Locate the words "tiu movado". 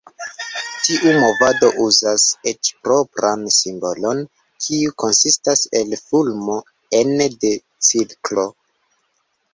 0.85-1.67